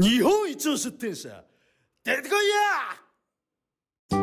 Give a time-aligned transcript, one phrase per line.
[0.00, 1.44] 日本一の出店者
[2.02, 4.16] 出てこいや！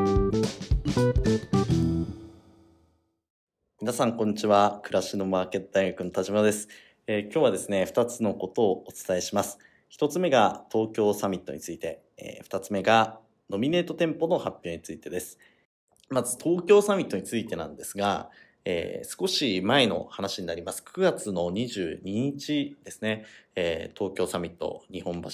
[3.79, 4.81] 皆さんこんにちは。
[4.83, 6.67] 暮らしのマーケット大学の田島です、
[7.05, 9.59] えー今日はですね2つのことをお伝えします。
[9.95, 13.19] 1つ目が東京サミットについて、え2つ目が
[13.51, 15.37] ノミネート店舗の発表についてです。
[16.09, 18.31] まず東京サミットについてなんですが、
[18.69, 20.83] えー少し前の話になります。
[20.83, 23.23] 9月の22日ですね、
[23.55, 25.29] えー東京サミット日本橋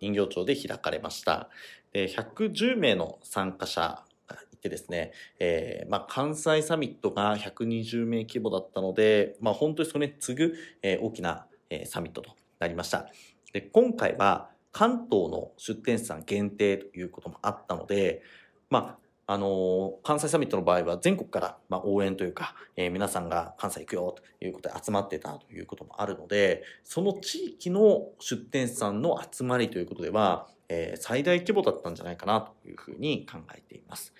[0.00, 1.50] 人形町で開かれました。
[1.92, 13.10] で110名の参加者がいてですね、えーまあ、関西サミットが120名規模だったので、まあ、本当にそれに次ぐ、えー大きな、えーサミットとなりました。
[13.52, 18.22] で今回は関東の出店者さん限定ということもあったので、
[18.70, 34.14] まああの関西サミットの場合は全国から、ま、応援というか、え皆さんが関西行くよということで集まってたということもあるのでその地域の出店者さんの集まりということでは、え最大規模だったんじゃないかなというふうに考えています。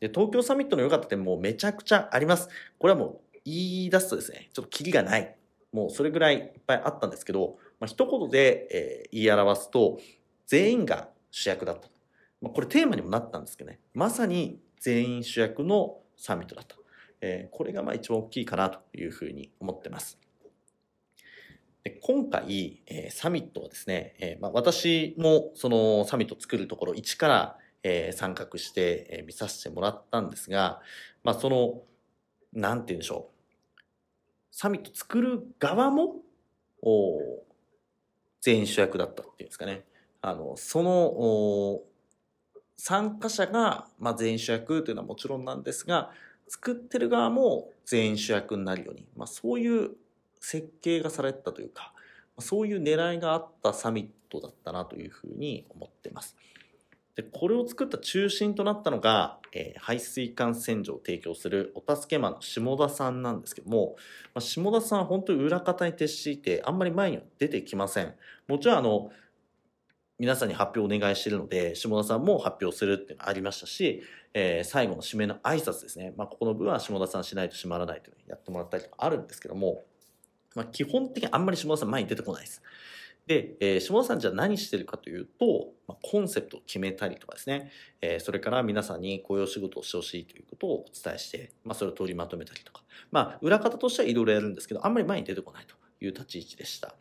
[0.00, 2.48] で東京サミットの良かった点もめちゃくちゃあります。
[2.80, 5.36] これはもう言い出すとですね、ちょっとキリがない。
[5.72, 10.00] もうそれぐらいいっぱいあったんですけど、まあ、一言で、えー言い表すと、
[10.46, 11.88] 全員が主役だった。
[12.40, 16.76] まあ、これテーマにもなったんですけどね、まさに全員主役のサミットだった。
[17.20, 20.18] えーこれがまあ一番大きいかなというふうに思ってます。
[21.82, 30.80] で今回、えーサミットはですね、えーまあ、私もそのサミット作るところ一から、えー参画して、えー見させてもらったんですが、
[31.24, 31.82] まあ、その、
[32.52, 33.82] なんて言うんでしょう。
[34.52, 36.16] サミット作る側も、
[36.82, 37.18] お
[38.40, 39.84] 全員主役だったっていうんですかね。
[40.20, 41.82] あの、その、
[42.78, 46.10] 参加者が、まあ、全員主役というのはもちろんなんですが、
[46.48, 49.90] 作ってる側も全員主役になるように、まあ、そういう
[50.40, 51.92] 設計がされてたというか、
[52.38, 56.36] そういう狙いがあったサミットだったなというふうに思ってます。
[57.16, 63.96] で、これを作った中心となったのが、えー排水管洗浄を提供するお助けマンの下田さんなんですけども、
[64.34, 68.14] まあ、下田さんは本当に裏方に徹していて、あんまり前には出てきません。
[68.46, 69.10] もちろんあの、
[70.18, 74.02] 皆さんに発表をお願いしているので、下田さんも発表するっていうのがありましたし、
[74.34, 76.12] えー最後の締めの挨拶ですね。
[76.16, 79.84] まあ、ここの部分は下田さんしないと閉まらないというのをやってもらったりとかあるんですけども、
[80.56, 82.62] まあ、基本的にあんまり下田さん前に出てこないです。
[83.28, 87.70] で、えー下田さんじゃあ何してるかというと、まあ、コンセプトを決めたりとかですね、
[88.00, 96.94] えーそれから皆さんにこういうお仕事をしてほしいということをお伝えして、まあ、それを取りまとめたりとか、まあ、裏方としてはいろいろやるんですけど、あんまり前に出てこないという立ち位置でした。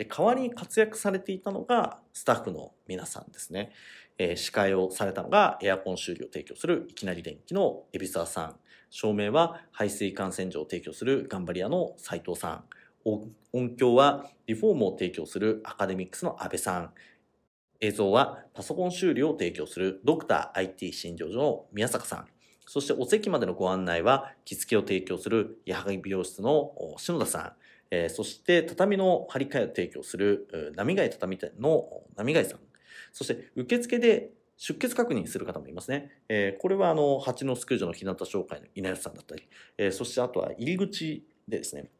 [0.00, 3.70] で、代わりに活躍されていたのがスタッフの皆さんですね。
[4.16, 8.56] えー司会をされたのがエアコン修理を提供するいきなり電気の海老沢さん。
[8.88, 12.64] 照明は排水管洗浄を提供する頑張り屋の斉藤さん。
[13.04, 16.94] 音響はリフォームを提供するアカデミックスの安倍さん。
[17.82, 22.26] 映像はパソコン修理を提供するドクター IT 診療所の宮坂さん。
[22.64, 27.52] そしてお席までのご案内は着付けを提供する矢作美容室の篠田さん。
[27.90, 32.60] えーそして畳の張り替えを提供する波貝畳店の波貝さん。
[33.12, 36.10] そして受付で出欠確認する方もいますね。
[36.28, 39.48] えーこれはあの蜂のスクージョの日向商会の稲吉さんだったり、
[39.78, 41.90] えーそしてあとは入り口でですね、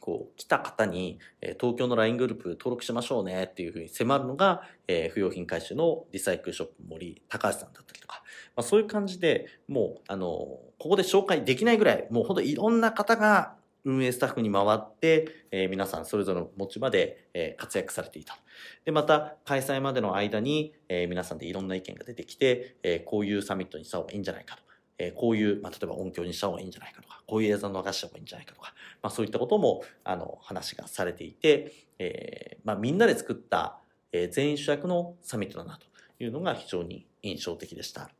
[0.00, 8.22] こう来た方に、え東京の LINE グループ登録しましょうねっていうふうに迫るのが、えー不用品回収のリサイクルショップ森高橋さんだったりとか、
[8.56, 18.38] まあ、そういう感じでもうあのここで紹介できないぐらいもうほんといろんな方が運営スタッフに回って、えー皆さんそれぞれの持ち場で、えー活躍されていた。
[18.84, 24.62] で、また開催までの間に、えー皆さんでいろんな意見が出てきて、えこういうサミットにした方がいいんじゃないかと。
[24.98, 33.78] えこういう、まあ、例えば音響にした方がいいんじゃないかとか、こういう映像の流した方がいいんじゃないかとか、まあ、そういったことも、あの、話がされていて、えまあ、みんなで作った、
[34.12, 35.86] え全員主役のサミットだなと
[36.22, 38.10] いうのが非常に印象的でした。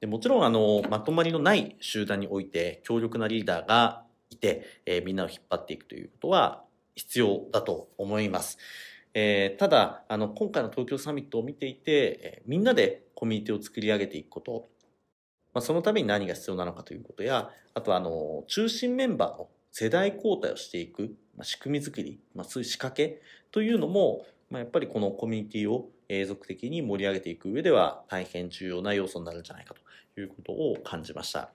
[0.00, 6.64] でもちろん、あの、まとまりのない集団において、強力なリーダーがいて、えーみんなを引っ張っていくということは
[6.94, 8.58] 必要だと思います。
[9.14, 14.68] えーただ、あの、今回の東京サミットを見ていて、えーみんなでコミュニティを作り上げていくこと、
[15.54, 23.20] まあ、そのために何が必要なのかということや、あとは、あの、中心メンバーの世代交代をしていく、まあ、仕組み作り、まあ、そういう仕掛け
[23.50, 29.74] というのも、まあ、やっぱりこのコミュニティを永続的に盛り上げていく上では大変重要な要素になるんじゃないか
[30.14, 31.52] ということを感じました。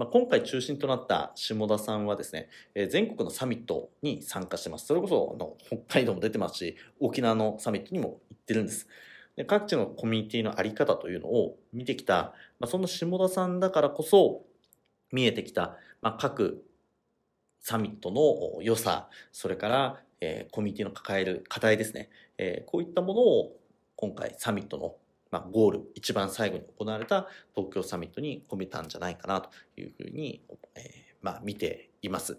[0.00, 4.86] まあ、今回中心となった下田さんはですね、えー全国のサミットに参加してます。
[4.86, 8.88] それこそあの北海道も出てますし、沖縄のサミットにも行ってるんです。
[9.36, 14.46] で各地のコミュニティのあり方というのを見てきた、まあ、そんな下田さんだからこそ
[15.12, 16.64] 見えてきた、まあ、各
[17.60, 22.08] サミットの良さ、それから、えーコミュニティの抱える課題ですね、
[22.38, 23.52] えーこういったものを
[23.96, 24.94] 今回サミットの、
[25.30, 30.42] まあ、ゴール、一番最後に行われた東京サミットに込めたんじゃないかなというふうに、
[30.74, 30.82] えー、
[31.22, 32.38] まあ、見ています。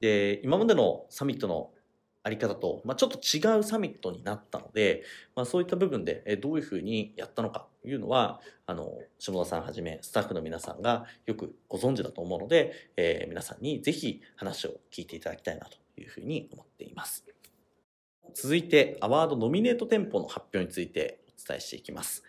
[0.00, 1.70] で、今までのサミットの
[2.22, 5.04] あり方と、まあ、ちょっと違うサミットになったので、
[5.34, 17.24] まあ、そういった部分で、えどういうふうにやったのかというのは、あの、下田さんはじめスタッフの皆さんがよくご存知だと思うので、えー、皆さんにぜひ話を聞いていただきたいなというふうに思っています。
[18.34, 22.22] 続いて、アワードノミネート店舗の発表について伝えしていきます。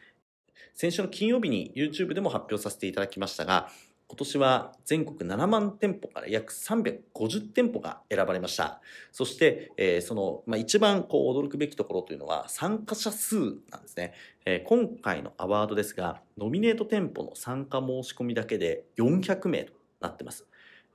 [0.74, 3.70] 先週の金曜日に YouTube でも発表させていただきましたが、
[4.12, 8.82] 今年は全国7万店舗から約350店舗が選ばれました。
[9.14, 13.38] そして、えー、その、まあ、一番こう驚くべきところというのは参加者数
[13.70, 14.14] なんですね、
[14.46, 19.72] えー、今回のアワードですが、ノミネート店舗の参加申し込みだけで400名と
[20.02, 20.46] なってます。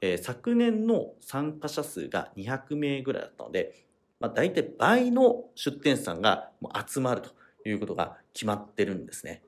[0.03, 3.87] えー、昨年の参加者数が200名ぐらいだったので、
[4.21, 6.51] まあ、大体倍の出店さんが
[6.87, 7.31] 集まると
[7.69, 9.43] いうことが決まってるんですね。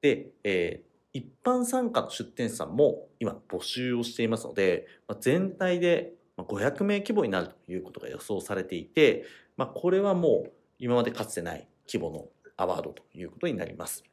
[0.00, 9.24] で、えー、一般参加の出店者さんも今募集をしていますので、まあ、全体で500名規模になるということが予想されていて、
[9.56, 14.04] まあ、これはもう今までかつてない規模のアワードということになります。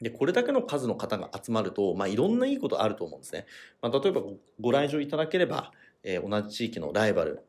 [0.00, 3.46] で、これだけの数の方が集まると、まあ、いろんないいことあると思うんですね。
[3.80, 4.22] まあ、例えば
[4.60, 7.44] ご来場いただければ、えー、同じ地域のライバル、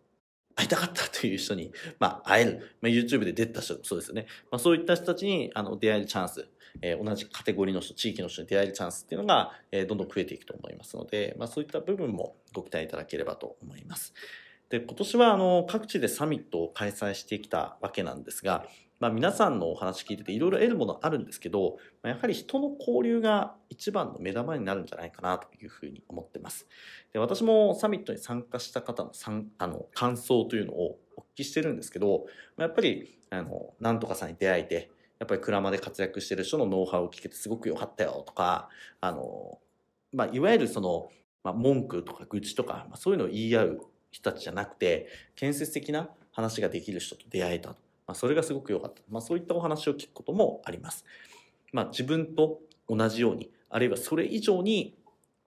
[0.56, 2.78] 会いたかったという人に、まあ、会える。
[2.81, 4.25] まあ、YouTube で出た人、そうですよね。
[4.52, 6.48] まあ、そういった人たちに、あの、出会えるチャンス、
[6.81, 14.13] えー、同じカテゴリーの人、地域の人に出会えるチャンスっていうのが、えー、どんどん増えていくと思いますので、まあ、そういった部分もご期待いただければと思います。
[14.69, 18.66] で、今年は、あの、各地でサミットを開催してきたわけなんですが、
[19.00, 26.68] まあ、皆さんのお話聞いてていろいろ得るものあるんですけど、ま、やはり人の交流が一番の目玉になるんじゃないかなというふうに思ってます。
[27.12, 29.12] で私もサミットに参加した方の
[29.57, 32.25] あの感想というのをお聞きしてるんですけど、
[32.57, 34.89] ま、やっぱりあのなんとかさんに出会えて
[35.19, 38.69] やっぱり鞍馬で活躍してる人のノウハウを聞けてすごく良かったよとか、
[39.01, 39.59] あの、
[40.12, 41.09] まあ、いわゆるその、
[41.44, 43.80] まあ、文句とか愚痴とか、まあ、そういうのを言い合う
[44.12, 47.75] 人たちじゃなくて、建設的な話ができる人と出会えた。
[48.07, 49.02] まあ、それがすごく良かった。
[49.10, 51.06] まあ、そういったお話を聞くこともあります。
[51.72, 54.98] まあ、自分と同じように、あるいはそれ以上に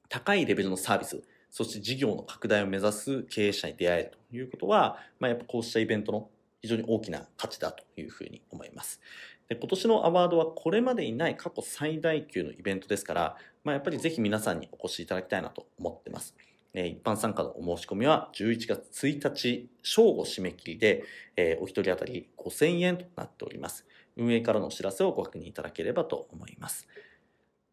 [0.08, 6.28] 高いレベルのサービス、そして事業の拡大を目指す経営者に出会えるということは、まあ、やっぱこうしたイベントの
[6.60, 9.00] 非常に大きな価値だというふうに思います。
[9.48, 16.34] で今年のアワードはこれまでにない過去最大級のイベントですから、まあ、やっぱりぜひ皆さんにお越しいただきたいなと思ってます。
[16.80, 21.02] え一般参加のお申し込みは11月1日正午締め切りで、
[21.36, 23.84] えお一人当たり5000円となっております。
[24.16, 26.86] 運営からのお知らせをご確認いただければと思います。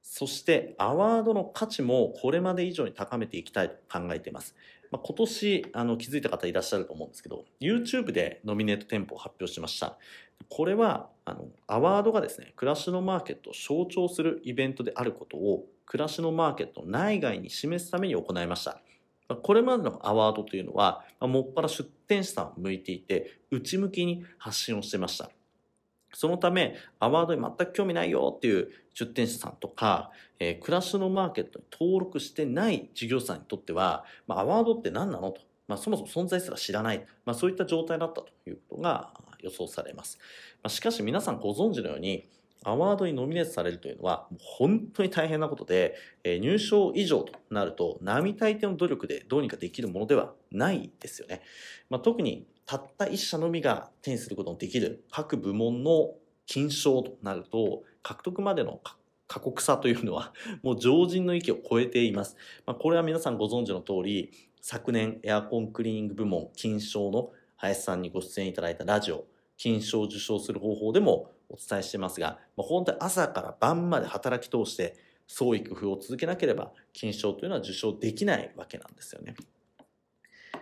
[0.01, 4.55] そしてアワードの価値もこれまで以上に高めていきたいと考えています。
[4.89, 9.97] まあ、今年あの気づいた方いらっしゃると思うんですけど、YouTube でノミネート店舗を発表しました。
[10.49, 18.81] これはあのアワードがですね、暮らしのマーケットを象徴するイベントであることを暮らしのマーケット内外に示すために行いました。
[19.41, 25.29] これまでのアワードというのは、もっぱら出店者さんを向いていて、内向きに発信をしてました。
[26.13, 40.17] そのため、アワードに全く興味ないよっていう出店者さんとか、えー、暮らしのマーケットに登録してない事業者さんにとっては、まあ、アワードって何なのと、まあ、そもそも存在すら知らない、まあ、そういった状態だったということが予想されます。
[40.63, 42.29] まあ、しかし皆さんご存知のように、
[42.63, 51.41] アワードにノミネートされるというのは、本当に大変なことで、えー、入賞以上となると、並大抵の努力でどうにかできるものではないですよね。
[51.89, 56.15] まあ、特にたった一社のみが手にすることのできる各部門の
[56.47, 58.81] 金賞となると、獲得までの
[59.27, 60.33] 過酷さというのは、
[60.63, 62.35] もう常人の域を超えています。
[62.65, 64.31] まあ、これは皆さんご存知の通り、
[64.61, 69.25] 昨年エアコンクリーニング部門金賞の林さんにご出演いただいたラジオ、
[69.57, 74.95] 金賞を受賞する方法でもお伝えしてますが、まあ、本当に朝から晩まで働き通して、
[75.27, 79.35] 創意工夫を続けなければ、金賞というのは受賞できないわけなんですよね。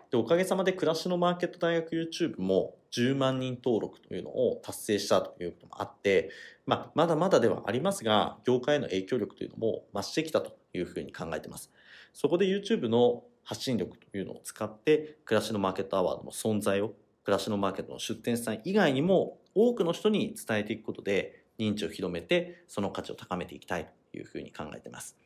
[0.09, 6.29] で、おかげさまで暮らしのマーケット大学 YouTube も10万人登録というのを達成したということもあって、
[6.65, 11.71] まあ、まだまだではありますが、業界への影響力というのも増してきたというふうに考えてます。
[12.13, 25.17] そこで YouTube の発信力というのを使って、暮らしのマーケットアワードの存在を、暮らしのマーケットの出店さん以外にも多くの人に伝えていくことで、認知を広めて、その価値を高めていきたいというふうに考えています。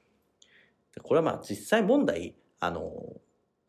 [0.94, 2.92] でこれはまあ実際問題、あの、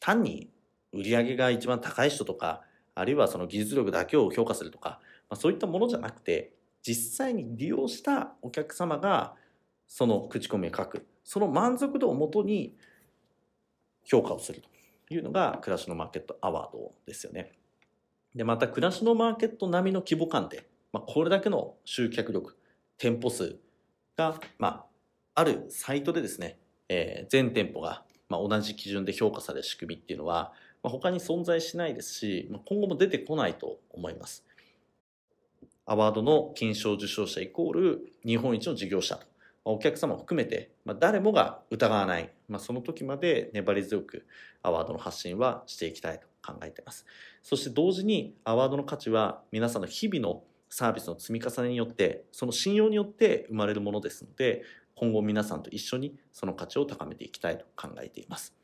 [0.01, 0.51] 単に
[0.93, 2.63] 売り上げが一番高い人とか、
[2.95, 9.35] あるいはその技術力だけを評価するとか、まあ、そういったものじゃなくて、実際に利用したお客様が
[9.87, 11.07] その口コミを書く。
[11.25, 12.77] その満足度をもとに
[14.05, 14.63] 評価をする
[15.07, 17.58] というのが暮らしのマーケットアワードですよね。
[18.35, 22.57] で、また暮らしのマーケット並みの規模感でまあ、これだけの集客力、
[22.97, 23.59] 店舗数
[24.17, 24.85] が、まあ、
[25.35, 26.59] あるサイトでですね、
[26.89, 34.45] えー、全店舗が、まあ、同じ基準で評価される仕組みっていうのは、まあ、他に存在しないですし、まあ、今後も出てこないと思います。
[35.85, 39.21] アワードの金賞受賞者イコール日本一の事業者、
[39.73, 44.27] お客様を含めて、まあ、誰もが疑わない、まあ、その時まで粘り強く
[44.63, 47.07] アワードの発信はしていきたいと考えています。
[47.43, 54.63] そして同時にアワードの価値は皆さんの日々のサービスの積み重ねによってその信用によって生まれるものですので
[54.95, 58.55] 今後皆さんと一緒にその価値を高めていきたいと考えています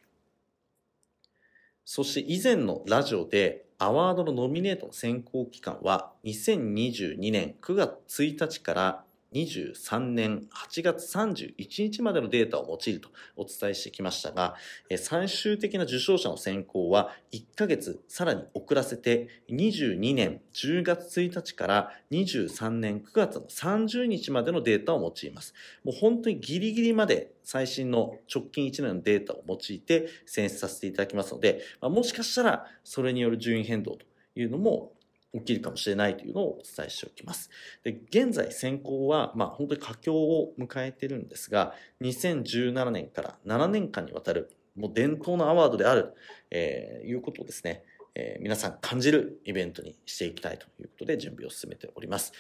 [1.85, 11.55] そして以前のラジオでアワードのノミネートの選考期間は2022年9月1日から23年8月31
[11.91, 14.55] 日までのデータを用いるとお伝えしてきましたが、
[14.97, 25.55] 最終的な受賞者の選考は1ヶ月さらに遅らせて22年10月1日から23年9月の30日までのデータを用います。
[25.83, 34.93] もう本当にギリギリまで最新の直近1年のデータを用いて選出させていただきますので、もしかしたらそれによる順位変動というのも
[35.35, 37.51] 起きるかもしれないというのをお伝えしておきます。
[37.83, 46.15] で現在選考は、まあ、本当に佳境を迎えてるんですが2017年から7年間にわたるもう伝統のアワードである、
[46.51, 52.33] えー、いうことをですね、えー、皆さん感じるイベントにしていきたいということで準備を進めております。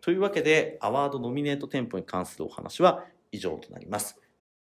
[0.00, 4.18] というわけでアワードノミネート店舗に関するお話は以上となります。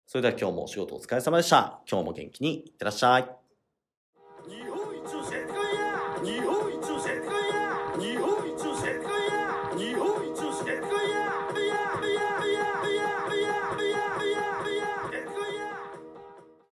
[0.06, 1.80] それでは今日もお仕事お疲れ様でした。
[1.90, 3.45] 今日も元気にいってらっしゃい。